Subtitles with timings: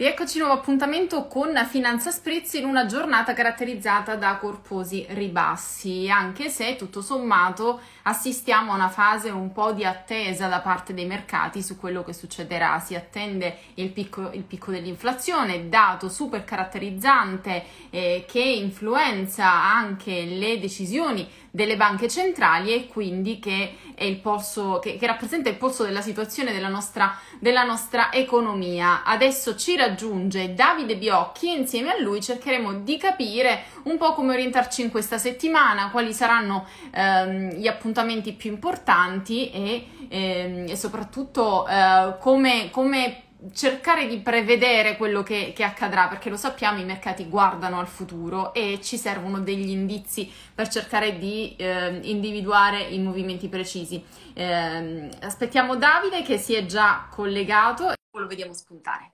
[0.00, 6.76] Rieccoci nuovo appuntamento con Finanza Spritz in una giornata caratterizzata da corposi ribassi, anche se
[6.76, 11.76] tutto sommato assistiamo a una fase un po' di attesa da parte dei mercati su
[11.76, 12.78] quello che succederà.
[12.78, 20.58] Si attende il picco, il picco dell'inflazione, dato super caratterizzante eh, che influenza anche le
[20.58, 23.76] decisioni delle banche centrali e quindi che,
[24.22, 29.02] polso, che, che rappresenta il polso della situazione della nostra, della nostra economia.
[29.04, 34.32] Adesso ci raggiunge Davide Biocchi e insieme a lui cercheremo di capire un po' come
[34.32, 41.66] orientarci in questa settimana, quali saranno ehm, gli appuntamenti più importanti e, ehm, e soprattutto
[41.66, 43.22] eh, come, come
[43.52, 48.52] cercare di prevedere quello che, che, accadrà, perché lo sappiamo, i mercati guardano al futuro
[48.52, 54.04] e ci servono degli indizi per cercare di eh, individuare i movimenti precisi.
[54.34, 59.12] Eh, aspettiamo Davide che si è già collegato e lo vediamo spuntare.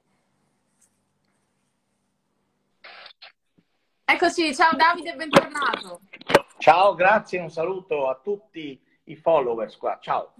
[4.05, 6.00] Eccoci, ciao Davide, bentornato.
[6.58, 9.98] Ciao, grazie, un saluto a tutti i followers qua.
[10.00, 10.33] Ciao.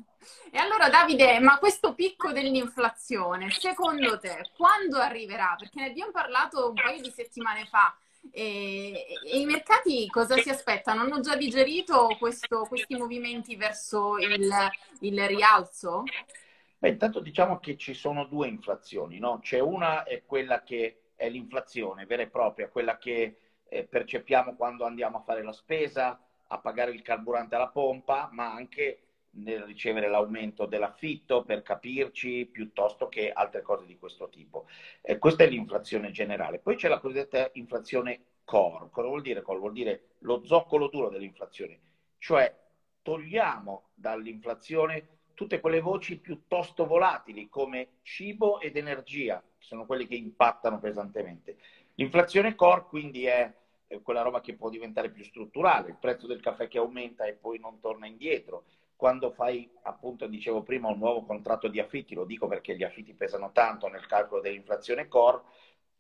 [0.51, 5.55] E allora Davide, ma questo picco dell'inflazione, secondo te, quando arriverà?
[5.59, 7.97] Perché ne abbiamo parlato un paio di settimane fa.
[8.31, 11.03] E, e, i mercati cosa si aspettano?
[11.03, 14.51] Hanno già digerito questo, questi movimenti verso il,
[15.01, 16.05] il rialzo?
[16.79, 19.39] Beh, intanto diciamo che ci sono due inflazioni, no?
[19.41, 24.85] C'è una è quella che è l'inflazione vera e propria, quella che eh, percepiamo quando
[24.85, 29.06] andiamo a fare la spesa, a pagare il carburante alla pompa, ma anche
[29.37, 34.67] nel ricevere l'aumento dell'affitto, per capirci, piuttosto che altre cose di questo tipo.
[35.03, 36.59] Eh, questa è l'inflazione generale.
[36.59, 38.89] Poi c'è la cosiddetta inflazione core.
[38.91, 39.59] Cosa vuol dire core?
[39.59, 41.81] Vuol dire lo zoccolo duro dell'inflazione,
[42.19, 42.55] cioè
[43.03, 50.15] togliamo dall'inflazione tutte quelle voci piuttosto volatili come cibo ed energia, che sono quelle che
[50.15, 51.59] impattano pesantemente.
[51.95, 53.53] L'inflazione core quindi è
[54.03, 57.59] quella roba che può diventare più strutturale, il prezzo del caffè che aumenta e poi
[57.59, 58.65] non torna indietro,
[58.97, 63.13] quando fai, appunto, dicevo prima, un nuovo contratto di affitti, lo dico perché gli affitti
[63.13, 65.43] pesano tanto nel calcolo dell'inflazione core,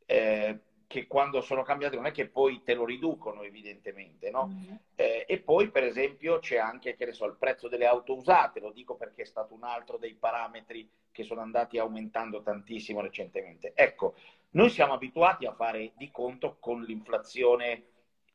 [0.07, 4.47] eh, che quando sono cambiati non è che poi te lo riducono evidentemente, no?
[4.47, 4.75] Mm-hmm.
[4.95, 8.61] Eh, e poi per esempio c'è anche, che ne so, il prezzo delle auto usate,
[8.61, 13.73] lo dico perché è stato un altro dei parametri che sono andati aumentando tantissimo recentemente.
[13.75, 14.15] Ecco,
[14.51, 17.85] noi siamo abituati a fare di conto con l'inflazione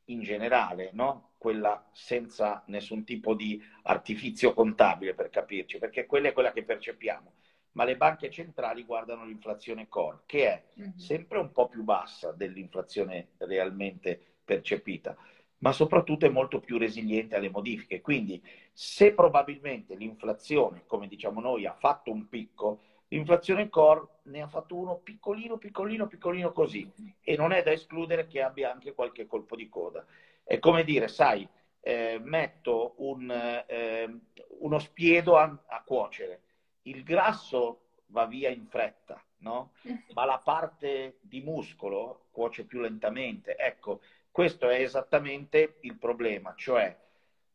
[0.06, 1.32] in generale, no?
[1.38, 7.34] quella senza nessun tipo di artifizio contabile per capirci, perché quella è quella che percepiamo.
[7.74, 10.98] Ma le banche centrali guardano l'inflazione core, che è mm-hmm.
[10.98, 15.16] sempre un po' più bassa dell'inflazione realmente percepita,
[15.60, 18.02] ma soprattutto è molto più resiliente alle modifiche.
[18.02, 24.48] Quindi se probabilmente l'inflazione, come diciamo noi, ha fatto un picco, l'inflazione core ne ha
[24.48, 26.90] fatto uno piccolino, piccolino, piccolino così
[27.22, 30.06] e non è da escludere che abbia anche qualche colpo di coda.
[30.44, 31.48] È come dire, sai,
[31.82, 33.30] eh, metto un,
[33.68, 34.20] eh,
[34.60, 36.42] uno spiedo a, a, cuocere,
[36.84, 39.74] il grasso va via in fretta, no?
[40.14, 43.56] ma la parte di muscolo cuoce più lentamente.
[43.58, 44.02] Ecco,
[44.32, 46.98] questo è esattamente il problema, cioè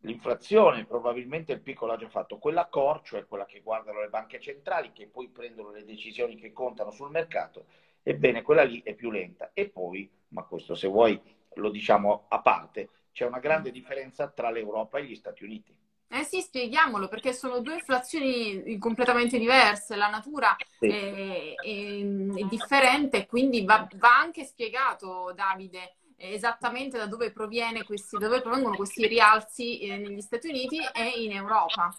[0.01, 4.39] L'inflazione, probabilmente il piccolo ha già fatto quella core, cioè quella che guardano le banche
[4.39, 7.67] centrali, che poi prendono le decisioni che contano sul mercato,
[8.03, 9.51] ebbene quella lì è più lenta.
[9.53, 11.21] E poi, ma questo se vuoi
[11.55, 15.75] lo diciamo a parte, c'è una grande differenza tra l'Europa e gli Stati Uniti.
[16.09, 20.87] Eh sì, spieghiamolo, perché sono due inflazioni completamente diverse, la natura sì.
[20.87, 28.41] è, è, è, differente, quindi va, va anche spiegato, Davide, esattamente da dove, questi, dove
[28.41, 31.95] provengono questi rialzi eh, negli Stati Uniti e in Europa.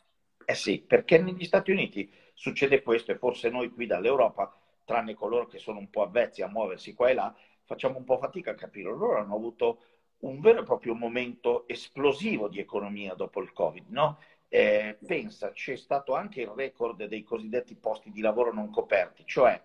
[0.46, 4.56] Eh sì, perché negli Stati Uniti succede questo e forse noi qui dall'Europa,
[4.86, 7.36] tranne coloro che sono un po' avvezzi a muoversi qua e là,
[7.66, 8.90] facciamo un po' fatica a capire.
[8.90, 9.82] Loro hanno avuto
[10.20, 14.20] un vero e proprio momento esplosivo di economia dopo il Covid, no?
[14.50, 19.62] Eh, pensa, c'è stato anche il record dei cosiddetti posti di lavoro non coperti, cioè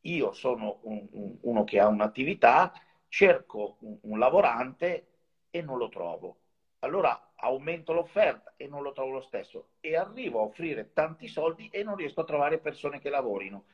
[0.00, 2.72] io sono un, un, uno che ha un'attività,
[3.14, 5.06] cerco un, un lavorante
[5.48, 6.38] e non lo trovo.
[6.80, 11.68] Allora aumento l'offerta e non lo trovo lo stesso e arrivo a offrire tanti soldi
[11.68, 13.66] e non riesco a trovare persone che lavorino.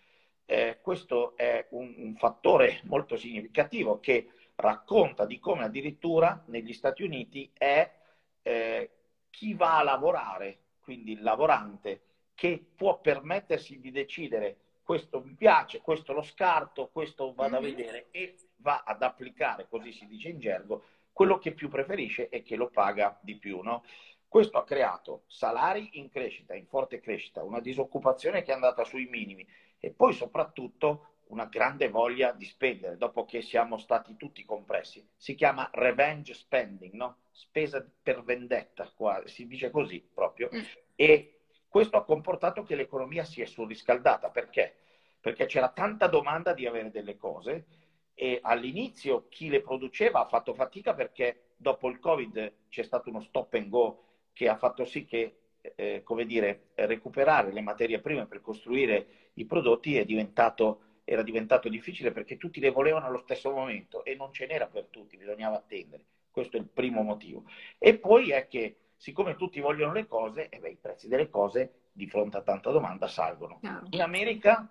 [0.44, 7.02] Eh, questo è un, un, fattore molto significativo che racconta di come addirittura negli Stati
[7.02, 7.90] Uniti è
[8.42, 8.90] eh,
[9.30, 12.02] chi va a lavorare, quindi il lavorante,
[12.34, 17.74] che può permettersi di decidere questo mi piace, questo lo scarto, questo vado a mm-hmm.
[17.76, 22.42] vedere e va ad applicare, così si dice in gergo, quello che più preferisce e
[22.42, 23.60] che lo paga di più.
[23.60, 23.84] No?
[24.26, 29.06] Questo ha creato salari in crescita, in forte crescita, una disoccupazione che è andata sui
[29.06, 29.46] minimi
[29.78, 35.06] e poi soprattutto una grande voglia di spendere dopo che siamo stati tutti compressi.
[35.16, 37.18] Si chiama revenge spending, no?
[37.30, 40.48] spesa per vendetta, qua, si dice così proprio.
[40.54, 40.60] Mm.
[40.94, 44.30] E questo ha comportato che l'economia si è surriscaldata.
[44.30, 44.76] Perché?
[45.20, 47.66] Perché c'era tanta domanda di avere delle cose
[48.22, 53.22] e all'inizio chi le produceva ha fatto fatica perché dopo il Covid c'è stato uno
[53.22, 55.36] stop and go che ha fatto sì che
[55.74, 61.70] eh, come dire, recuperare le materie prime per costruire i prodotti è diventato, era diventato
[61.70, 65.56] difficile perché tutti le volevano allo stesso momento e non ce n'era per tutti, bisognava
[65.56, 66.04] attendere.
[66.30, 67.44] Questo è il primo motivo.
[67.78, 71.88] E poi è che siccome tutti vogliono le cose, eh beh, i prezzi delle cose
[71.90, 73.60] di fronte a tanta domanda salgono.
[73.92, 74.70] In America,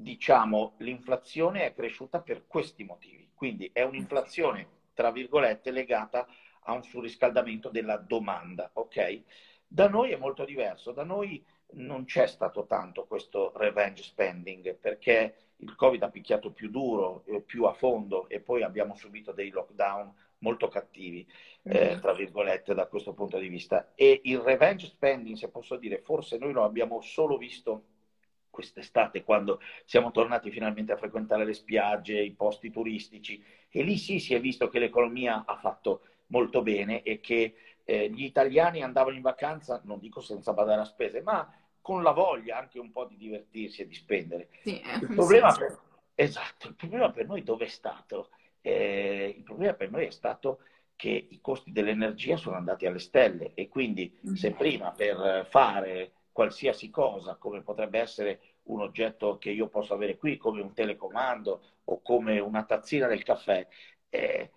[0.00, 3.30] diciamo, l'inflazione è cresciuta per questi motivi.
[3.34, 6.26] Quindi è un'inflazione, tra virgolette, legata
[6.64, 9.22] a un surriscaldamento della domanda, ok?
[9.66, 15.52] Da noi è molto diverso, da noi non c'è stato tanto questo revenge spending perché
[15.58, 19.50] il Covid ha picchiato più duro, eh, più a fondo e poi abbiamo subito dei
[19.50, 21.26] lockdown molto cattivi,
[21.62, 22.00] eh, mm-hmm.
[22.00, 23.92] tra virgolette, da questo punto di vista.
[23.94, 27.84] E il revenge spending, se posso dire, forse noi lo abbiamo solo visto
[28.60, 34.18] quest'estate quando siamo tornati finalmente a frequentare le spiagge, i posti turistici e lì sì
[34.18, 37.54] si è visto che l'economia ha fatto molto bene e che
[37.84, 42.12] eh, gli italiani andavano in vacanza, non dico senza badare a spese, ma con la
[42.12, 44.48] voglia anche un po' di divertirsi e di spendere.
[44.62, 45.78] Sì, eh, il, problema per,
[46.14, 48.28] esatto, il problema per noi dove è stato?
[48.60, 50.60] Eh, il problema per noi è stato
[50.94, 54.34] che i costi dell'energia sono andati alle stelle e quindi mm.
[54.34, 60.16] se prima per fare qualsiasi cosa, come potrebbe essere un oggetto che io posso avere
[60.16, 63.66] qui, come un telecomando o come una tazzina del caffè,
[64.08, 64.50] eh,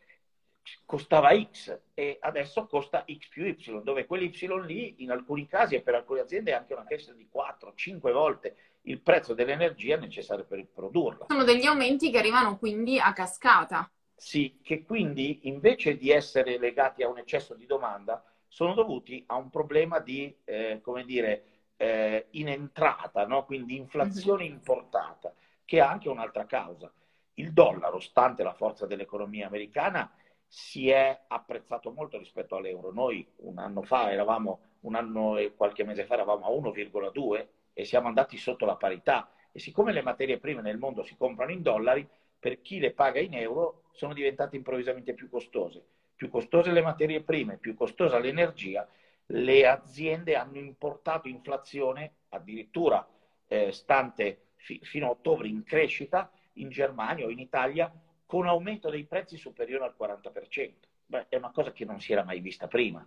[0.85, 4.31] costava X e adesso costa X più Y, dove quell'Y
[4.65, 8.55] lì in alcuni casi e per alcune aziende è anche una crescita di 4-5 volte
[8.83, 11.27] il prezzo dell'energia necessario per produrla.
[11.29, 13.89] Sono degli aumenti che arrivano quindi a cascata.
[14.15, 19.35] Sì, che quindi invece di essere legati a un eccesso di domanda sono dovuti a
[19.35, 21.52] un problema di, eh, come dire,
[21.83, 23.43] eh, in entrata, no?
[23.43, 24.53] quindi inflazione mm-hmm.
[24.53, 25.33] importata,
[25.65, 26.89] che ha anche un'altra causa.
[27.35, 30.09] Il dollaro, stante la forza dell'economia americana,
[30.47, 32.93] si è apprezzato molto rispetto all'euro.
[32.93, 37.83] Noi un anno fa eravamo, un anno e qualche mese fa eravamo a 1,2 e
[37.83, 39.29] siamo andati sotto la parità.
[39.51, 42.07] E siccome le materie prime nel mondo si comprano in dollari,
[42.39, 45.83] per chi le paga in euro sono diventate improvvisamente più costose.
[46.15, 48.87] Più costose le materie prime, più costosa l'energia,
[49.27, 53.07] le aziende hanno importato inflazione addirittura
[53.47, 57.91] eh, stante fi- fino a ottobre in crescita in Germania o in Italia
[58.25, 60.73] con aumento dei prezzi superiore al 40%.
[61.05, 63.03] Beh, è una cosa che non si era mai vista prima.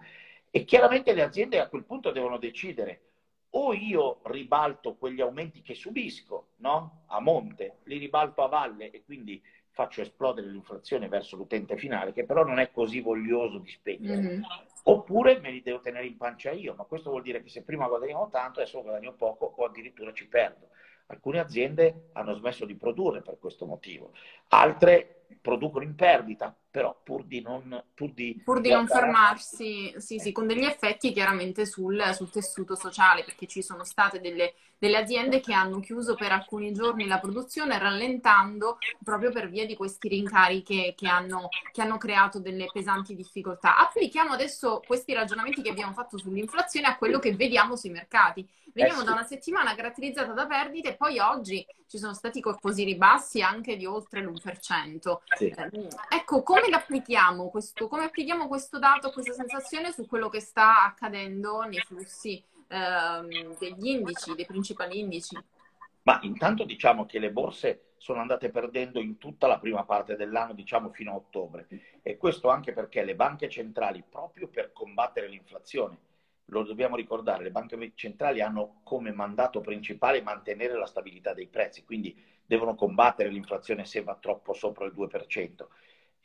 [0.50, 3.00] E chiaramente le aziende a quel punto devono decidere
[3.50, 7.04] o io ribalto quegli aumenti che subisco no?
[7.06, 12.24] a monte, li ribalto a valle e quindi faccio esplodere l'inflazione verso l'utente finale, che
[12.24, 14.20] però non è così voglioso di spendere.
[14.20, 14.42] Mm-hmm.
[14.88, 17.88] Oppure me li devo tenere in pancia io, ma questo vuol dire che se prima
[17.88, 20.68] guadagnavo tanto, adesso guadagno poco o addirittura ci perdo.
[21.06, 24.12] Alcune aziende hanno smesso di produrre per questo motivo,
[24.48, 30.18] altre producono in perdita, però pur di non, pur di pur di non fermarsi, sì,
[30.18, 34.98] sì, con degli effetti chiaramente sul, sul tessuto sociale, perché ci sono state delle, delle,
[34.98, 40.08] aziende che hanno chiuso per alcuni giorni la produzione, rallentando proprio per via di questi
[40.08, 43.78] rincari che, che, hanno, che hanno creato delle pesanti difficoltà.
[43.78, 48.46] Applichiamo adesso questi ragionamenti che abbiamo fatto sull'inflazione a quello che vediamo sui mercati.
[48.74, 49.06] Veniamo eh sì.
[49.06, 53.86] da una settimana caratterizzata da perdite poi oggi ci sono stati corposi ribassi anche di
[53.86, 55.15] oltre l'1%.
[55.36, 55.46] Sì.
[55.46, 60.84] Eh, ecco, come applichiamo questo, come applichiamo questo dato, questa sensazione su quello che sta
[60.84, 65.36] accadendo nei flussi ehm, degli indici, dei principali indici?
[66.02, 70.52] Ma intanto diciamo che le borse sono andate perdendo in tutta la prima parte dell'anno,
[70.52, 71.66] diciamo fino a ottobre.
[72.02, 75.98] E questo anche perché le banche centrali, proprio per combattere l'inflazione,
[76.50, 81.84] lo dobbiamo ricordare, le banche centrali hanno come mandato principale mantenere la stabilità dei prezzi,
[81.84, 85.66] quindi devono combattere l'inflazione se va troppo sopra il 2%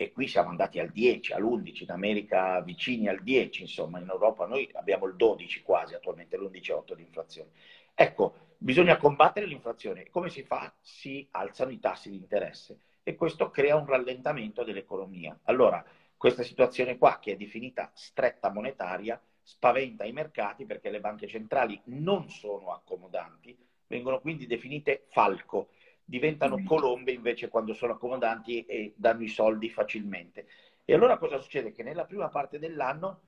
[0.02, 4.48] e qui siamo andati al 10, all'11, in America vicini al 10, insomma in Europa
[4.48, 7.52] noi abbiamo il 12 quasi attualmente, l'11,8 di inflazione.
[7.94, 10.10] Ecco, bisogna combattere l'inflazione.
[10.10, 10.74] Come si fa?
[10.80, 15.38] Si alzano i tassi di interesse e questo crea un rallentamento dell'economia.
[15.44, 15.86] Allora,
[16.18, 21.80] questa situazione qua, che è definita stretta monetaria, spaventa i mercati perché le banche centrali
[21.86, 25.70] non sono accomodanti, vengono quindi definite falco
[26.04, 26.66] diventano mm.
[26.66, 30.48] colombe invece quando sono accomodanti e danno i soldi facilmente.
[30.86, 31.72] E allora cosa succede?
[31.72, 33.22] Che nella prima parte dell'anno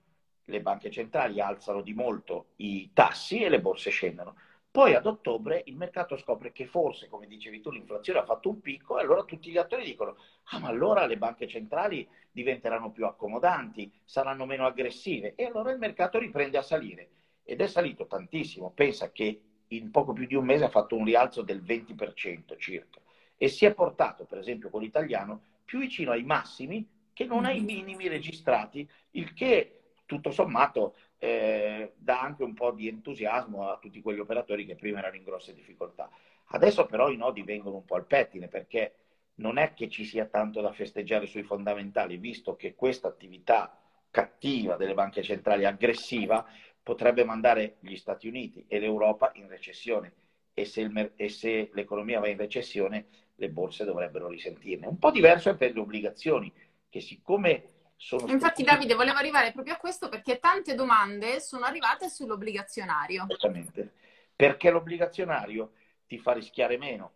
[0.45, 4.35] le banche centrali alzano di molto i tassi e le borse scendono.
[4.69, 8.59] Poi ad ottobre il mercato scopre che forse, come dicevi tu, l'inflazione ha fatto un
[8.59, 13.05] picco e allora tutti gli attori dicono, ah ma allora le banche centrali diventeranno più
[13.05, 17.09] accomodanti, saranno meno aggressive e allora il mercato riprende a salire
[17.43, 18.71] ed è salito tantissimo.
[18.71, 19.41] Pensa che
[19.77, 22.99] in poco più di un mese ha fatto un rialzo del 20% circa
[23.37, 27.59] e si è portato, per esempio con l'italiano, più vicino ai massimi che non ai
[27.61, 34.01] minimi registrati, il che tutto sommato eh, dà anche un po' di entusiasmo a tutti
[34.01, 36.09] quegli operatori che prima erano in grosse difficoltà.
[36.47, 38.95] Adesso però i nodi vengono un po' al pettine perché
[39.35, 43.77] non è che ci sia tanto da festeggiare sui fondamentali, visto che questa attività
[44.11, 46.45] cattiva delle banche centrali, aggressiva,
[46.83, 50.13] potrebbe mandare gli Stati Uniti e l'Europa in recessione
[50.53, 54.85] e se, il, e se l'economia va in recessione le borse dovrebbero risentirne.
[54.85, 56.51] Un po' diverso è per le obbligazioni,
[56.89, 62.09] che siccome sono Infatti, Davide, volevo arrivare proprio a questo perché tante domande sono arrivate
[62.09, 63.25] sull'obbligazionario.
[63.29, 63.93] Esattamente,
[64.35, 65.71] perché l'obbligazionario
[66.05, 67.11] ti fa rischiare meno,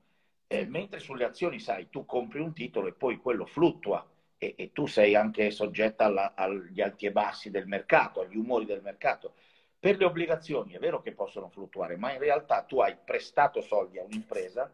[0.48, 4.08] eh, mentre sulle azioni, sai, tu compri un titolo e poi quello fluttua
[4.38, 8.66] e, e tu sei anche soggetta alla, agli alti e bassi del mercato, agli umori
[8.66, 9.34] del mercato.
[9.80, 14.00] Per le obbligazioni è vero che possono fluttuare, ma in realtà tu hai prestato soldi
[14.00, 14.72] a un'impresa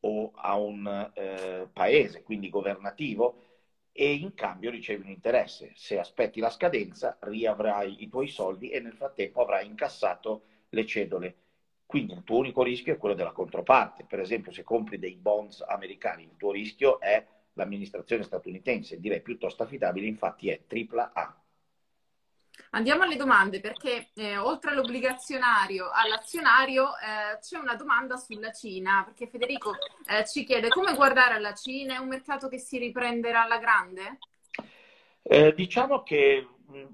[0.00, 3.50] o a un eh, paese, quindi governativo,
[3.92, 5.72] e in cambio ricevi un interesse.
[5.76, 11.36] Se aspetti la scadenza, riavrai i tuoi soldi e nel frattempo avrai incassato le cedole.
[11.86, 14.04] Quindi il tuo unico rischio è quello della controparte.
[14.04, 18.98] Per esempio, se compri dei bonds americani, il tuo rischio è l'amministrazione statunitense.
[18.98, 21.41] Direi piuttosto affidabile, infatti è AAA.
[22.70, 29.26] Andiamo alle domande perché eh, oltre all'obbligazionario, all'azionario, eh, c'è una domanda sulla Cina, perché
[29.28, 29.74] Federico
[30.06, 34.18] eh, ci chiede come guardare alla Cina, è un mercato che si riprenderà alla grande?
[35.22, 36.86] Eh, diciamo che mh,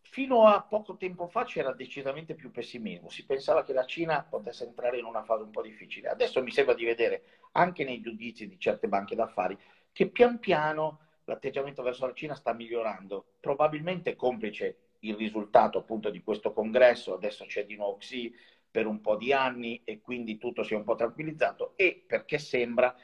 [0.00, 4.64] fino a poco tempo fa c'era decisamente più pessimismo, si pensava che la Cina potesse
[4.64, 6.08] entrare in una fase un po' difficile.
[6.08, 9.58] Adesso mi sembra di vedere anche nei giudizi di certe banche d'affari
[9.92, 16.22] che pian piano l'atteggiamento verso la Cina sta migliorando, probabilmente complice il risultato appunto di
[16.22, 18.34] questo congresso, adesso c'è di nuovo Xi
[18.70, 22.38] per un po' di anni e quindi tutto si è un po' tranquillizzato e perché
[22.38, 22.94] sembra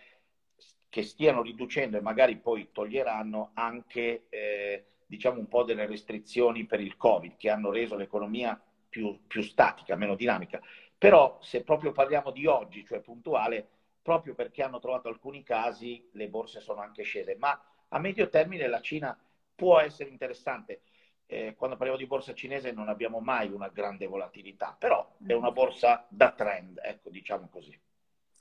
[0.88, 6.80] che stiano riducendo e magari poi toglieranno anche eh, diciamo un po' delle restrizioni per
[6.80, 10.60] il Covid che hanno reso l'economia più, più statica, meno dinamica.
[10.98, 13.66] Però se proprio parliamo di oggi, cioè puntuale,
[14.02, 17.36] proprio perché hanno trovato alcuni casi, le borse sono anche scese.
[17.38, 17.58] Ma
[17.90, 19.16] a medio termine la Cina
[19.54, 20.82] può essere interessante
[21.30, 25.52] eh, quando parliamo di borsa cinese non abbiamo mai una grande volatilità, però è una
[25.52, 27.78] borsa da trend, ecco, diciamo così.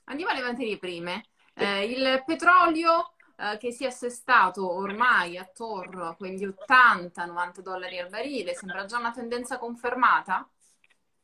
[0.06, 1.24] Andiamo alle materie prime.
[1.54, 8.08] Eh, il petrolio eh, che si è assestato ormai attorno a quegli 80-90 dollari al
[8.08, 10.48] barile, sembra già una tendenza confermata?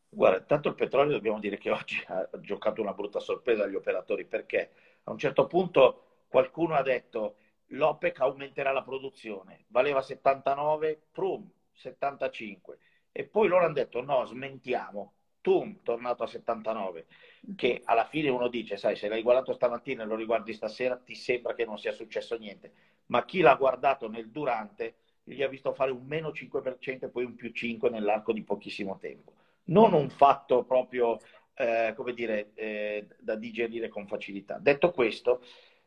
[0.08, 4.24] Guarda, tanto il petrolio dobbiamo dire che oggi ha giocato una brutta sorpresa agli operatori
[4.24, 4.70] perché
[5.02, 12.78] a un certo punto qualcuno ha detto l'OPEC aumenterà la produzione, valeva 79, prum, 75
[13.12, 17.06] e poi loro hanno detto no, smentiamo, tum, tornato a 79,
[17.54, 21.14] che alla fine uno dice, sai, se l'hai guardato stamattina e lo riguardi stasera ti
[21.14, 22.72] sembra che non sia successo niente,
[23.06, 27.24] ma chi l'ha guardato nel durante gli ha visto fare un meno 5% e poi
[27.24, 29.32] un più 5% nell'arco di pochissimo tempo.
[29.64, 31.18] Non un fatto proprio,
[31.54, 34.58] eh, come dire, eh, da digerire con facilità.
[34.58, 35.42] Detto questo,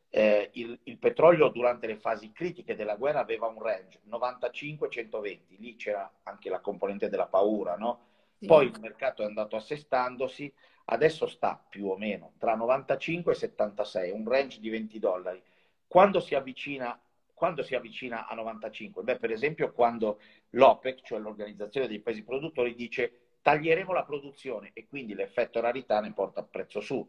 [0.09, 5.75] eh, il, il, petrolio durante le fasi critiche della guerra aveva un range 95-120, lì
[5.75, 8.07] c'era anche la componente della paura, no?
[8.39, 8.47] Sì.
[8.47, 10.51] Poi il mercato è andato assestandosi,
[10.85, 15.41] adesso sta più o meno tra 95 e 76, un range di 20 dollari.
[15.85, 16.99] Quando si avvicina,
[17.33, 19.03] quando si avvicina a 95?
[19.03, 20.19] Beh, per esempio quando
[20.51, 26.13] l'OPEC, cioè l'organizzazione dei paesi produttori, dice taglieremo la produzione e quindi l'effetto rarità ne
[26.13, 27.07] porta il prezzo su.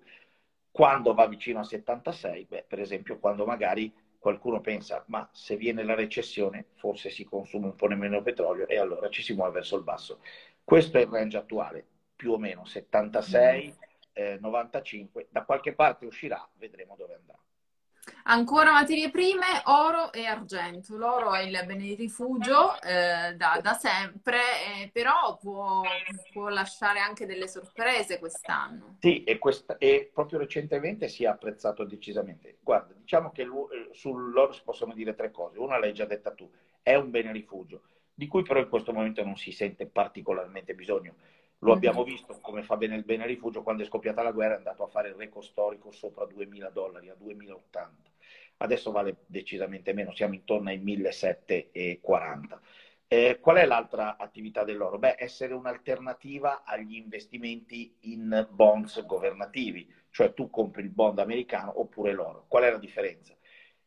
[0.70, 5.82] Quando va vicino a 76, beh, per esempio quando magari qualcuno pensa ma se viene
[5.82, 9.76] la recessione forse si consuma un po' meno petrolio e allora ci si muove verso
[9.76, 10.20] il basso.
[10.62, 11.84] Questo è il range attuale,
[12.14, 13.74] più o meno 76,
[14.12, 17.38] eh, 95, da qualche parte uscirà, vedremo dove andrà.
[18.24, 20.96] Ancora materie prime, oro e argento.
[20.96, 24.38] L'oro è il bene di rifugio eh, da, da, sempre,
[24.82, 25.82] eh, però può,
[26.32, 28.96] può, lasciare anche delle sorprese quest'anno.
[29.00, 32.58] Sì, e, questa, e, proprio recentemente si è apprezzato decisamente.
[32.60, 33.48] Guarda, diciamo che eh,
[33.92, 35.58] sull'oro si possono dire tre cose.
[35.58, 36.48] Una l'hai già detta tu,
[36.82, 37.82] è un bene rifugio,
[38.14, 41.14] di cui però in questo momento non si sente particolarmente bisogno.
[41.62, 42.10] Lo abbiamo mm-hmm.
[42.10, 44.88] visto come fa bene il bene rifugio, quando è scoppiata la guerra è andato a
[44.88, 48.10] fare il record storico sopra 2000 dollari, a 2080.
[48.58, 52.60] Adesso vale decisamente meno, siamo intorno ai 1740.
[53.12, 54.98] Eh, qual è l'altra attività dell'oro?
[54.98, 62.12] Beh, essere un'alternativa agli investimenti in bonds governativi, cioè tu compri il bond americano oppure
[62.12, 62.44] l'oro.
[62.48, 63.36] Qual è la differenza?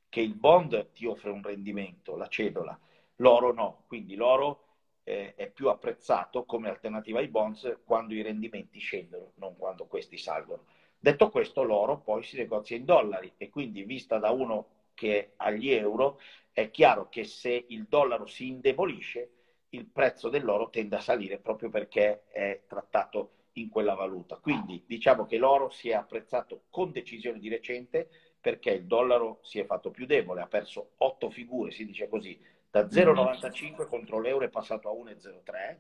[0.09, 2.77] Che il bond ti offre un rendimento, la cedola,
[3.17, 4.62] l'oro no, quindi l'oro
[5.03, 10.17] eh, è più apprezzato come alternativa ai bonds quando i rendimenti scendono, non quando questi
[10.17, 10.65] salgono.
[10.97, 15.51] Detto questo, l'oro poi si negozia in dollari e quindi vista da uno che ha
[15.51, 16.19] gli euro,
[16.51, 19.29] è chiaro che se il dollaro si indebolisce,
[19.69, 24.37] il prezzo dell'oro tende a salire proprio perché è trattato in quella valuta.
[24.37, 29.59] Quindi diciamo che l'oro si è apprezzato con decisione di recente perché il dollaro si
[29.59, 32.39] è fatto più debole, ha perso otto figure, si dice così,
[32.73, 35.77] da 0,95 contro l'euro è passato a 1,03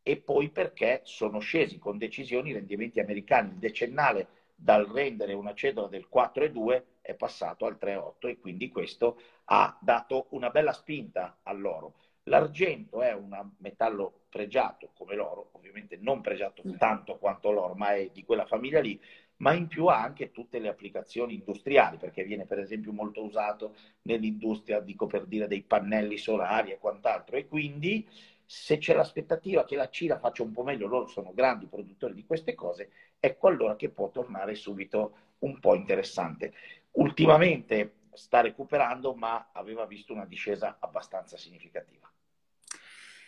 [0.00, 3.48] e poi perché sono scesi con decisione i rendimenti americani.
[3.48, 9.20] Il decennale dal rendere una cedola del 4,2 è passato al 3,8 e quindi questo
[9.46, 11.94] ha dato una bella spinta all'oro.
[12.28, 18.08] L'argento è un metallo pregiato come l'oro, ovviamente non pregiato tanto quanto l'oro, ma è
[18.12, 19.00] di quella famiglia lì,
[19.38, 23.74] ma in più ha anche tutte le applicazioni industriali, perché viene per esempio molto usato
[24.02, 27.36] nell'industria, dico per dire, dei pannelli solari e quant'altro.
[27.36, 28.08] E quindi
[28.44, 32.24] se c'è l'aspettativa che la Cina faccia un po' meglio, loro sono grandi produttori di
[32.24, 36.52] queste cose, ecco allora che può tornare subito un po' interessante.
[36.92, 42.10] Ultimamente sta recuperando, ma aveva visto una discesa abbastanza significativa.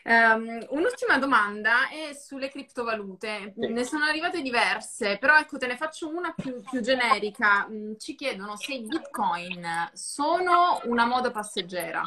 [0.09, 3.53] Um, un'ultima domanda è sulle criptovalute.
[3.55, 3.71] Sì.
[3.71, 7.69] Ne sono arrivate diverse, però ecco, te ne faccio una più, più generica.
[7.69, 12.03] Mm, ci chiedono se i bitcoin sono una moda passeggera.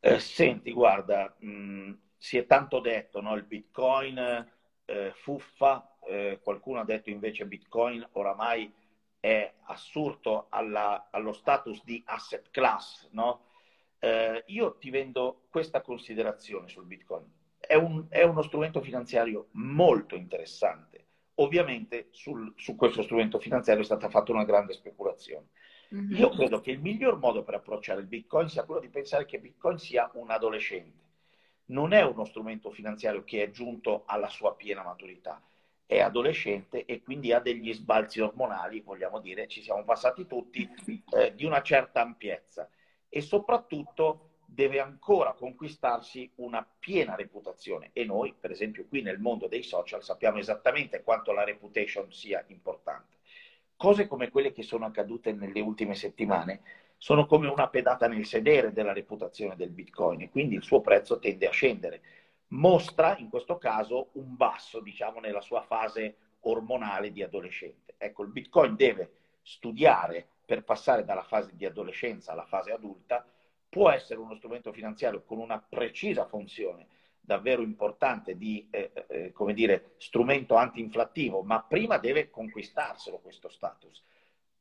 [0.00, 3.34] Eh, senti, guarda, mh, mm, si è tanto detto, no?
[3.36, 4.46] il bitcoin
[4.84, 8.70] eh, fuffa, eh, qualcuno ha detto invece bitcoin oramai
[9.18, 13.45] è assurdo alla, allo status di asset class, no?
[14.06, 17.24] Eh, io ti vendo questa considerazione sul Bitcoin.
[17.58, 21.06] È, un, è uno strumento finanziario molto interessante.
[21.38, 25.48] Ovviamente sul, su questo strumento finanziario è stata fatta una grande speculazione.
[25.92, 26.16] Mm-hmm.
[26.18, 29.40] Io credo che il miglior modo per approcciare il Bitcoin sia quello di pensare che
[29.40, 31.04] Bitcoin sia un adolescente.
[31.66, 35.42] Non è uno strumento finanziario che è giunto alla sua piena maturità
[35.88, 40.68] è adolescente e quindi ha degli sbalzi ormonali, vogliamo dire, ci siamo passati tutti,
[41.14, 42.68] eh, di una certa ampiezza
[43.08, 49.48] e soprattutto deve ancora conquistarsi una piena reputazione e noi, per esempio, qui nel mondo
[49.48, 53.16] dei social sappiamo esattamente quanto la reputation sia importante.
[53.76, 56.62] Cose come quelle che sono accadute nelle ultime settimane
[56.96, 61.18] sono come una pedata nel sedere della reputazione del Bitcoin e quindi il suo prezzo
[61.18, 62.00] tende a scendere
[62.48, 67.94] mostra in questo caso un basso, diciamo, nella sua fase ormonale di adolescente.
[67.98, 69.10] Ecco, il Bitcoin deve
[69.42, 73.26] studiare per passare dalla fase di adolescenza alla fase adulta,
[73.68, 76.86] può essere uno strumento finanziario con una precisa funzione
[77.20, 84.02] davvero importante di, eh, eh, come dire, strumento anti-inflattivo, ma prima deve conquistarselo questo status.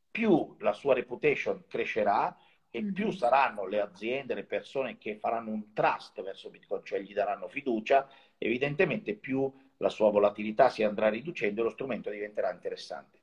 [0.10, 2.36] Più la sua reputation crescerà,
[2.76, 2.93] e mm-hmm.
[2.93, 7.48] più saranno le aziende, le persone che faranno un trust verso Bitcoin, cioè gli daranno
[7.48, 13.19] fiducia, evidentemente più la sua volatilità si andrà riducendo e lo strumento diventerà interessante.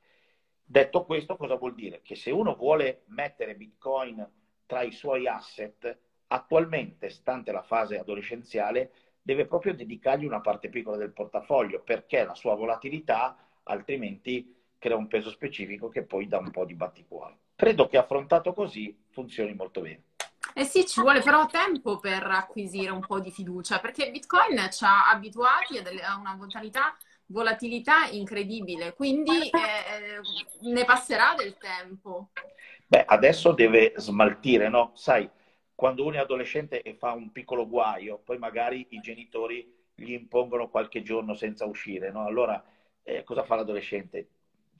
[0.72, 2.00] Detto questo, cosa vuol dire?
[2.02, 4.26] Che se uno vuole mettere Bitcoin
[4.64, 10.96] tra i suoi asset, attualmente, stante la fase adolescenziale, deve proprio dedicargli una parte piccola
[10.96, 16.50] del portafoglio, perché la sua volatilità altrimenti crea un peso specifico che poi dà un
[16.50, 20.02] po' di batticuore credo che affrontato così funzioni molto bene.
[20.52, 24.85] Eh sì, ci vuole però tempo per acquisire un po' di fiducia, perché Bitcoin ci
[24.85, 26.96] ha abituati a, delle, a una volatilità,
[27.32, 30.20] volatilità, incredibile, quindi eh,
[30.60, 32.30] ne passerà del tempo.
[32.86, 34.92] Beh, adesso deve smaltire, no?
[34.94, 35.28] Sai,
[35.74, 40.68] quando uno è adolescente e fa un piccolo guaio, poi magari i genitori gli impongono
[40.68, 42.26] qualche giorno senza uscire, no?
[42.26, 42.62] Allora,
[43.02, 44.28] eh, cosa fa l'adolescente?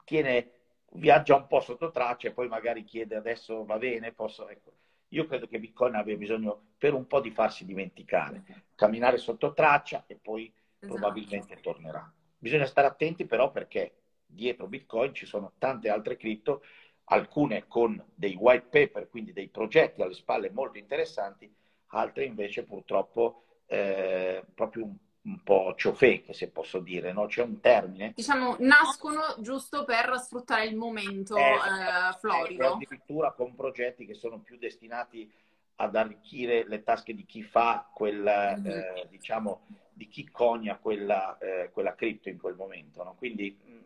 [0.05, 0.51] Tiene
[0.93, 4.49] viaggia un po' sotto traccia e poi magari chiede adesso va bene, posso...
[4.49, 4.73] Ecco.
[5.09, 10.05] Io credo che Bitcoin abbia bisogno per un po' di farsi dimenticare, camminare sotto traccia
[10.07, 10.93] e poi esatto.
[10.93, 12.13] probabilmente tornerà.
[12.43, 16.65] Bisogna stare attenti però perché dietro Bitcoin ci sono tante altre cripto,
[17.05, 21.55] alcune con dei white paper, quindi dei progetti alle spalle molto interessanti,
[21.89, 27.27] altre invece purtroppo eh, proprio un un po' ciofeche, se posso dire, no?
[27.27, 28.13] C'è un termine.
[28.15, 32.75] Diciamo, nascono giusto per sfruttare il momento eh, eh, florido.
[32.75, 35.31] Addirittura con progetti che sono più destinati
[35.77, 38.67] ad arricchire le tasche di chi fa quel, mm-hmm.
[38.67, 43.03] eh, diciamo, di chi conia quella, eh, quella cripto in quel momento.
[43.03, 43.15] No?
[43.17, 43.79] Quindi mh,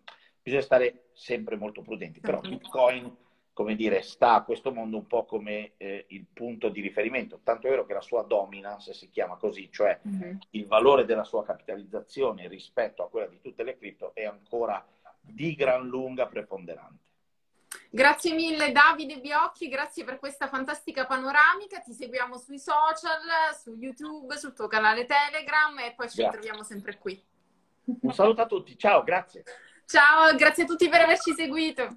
[0.42, 2.20] bisogna stare sempre molto prudenti.
[2.20, 2.50] Però mm-hmm.
[2.50, 3.16] Bitcoin
[3.56, 7.66] come dire, sta a questo mondo un po' come eh, il punto di riferimento, tanto
[7.66, 10.36] è vero che la sua dominance si chiama così, cioè mm-hmm.
[10.50, 14.86] il valore della sua capitalizzazione rispetto a quella di tutte le cripto è ancora
[15.22, 17.04] di gran lunga preponderante.
[17.96, 23.22] Grazie mille Davide Biocchi, grazie per questa fantastica panoramica, ti seguiamo sui social,
[23.58, 27.18] su YouTube, sul tuo canale Telegram e poi ci ritroviamo sempre qui.
[27.84, 29.44] Un saluto a tutti, ciao, grazie.
[29.86, 31.96] Ciao, grazie a tutti per averci seguito.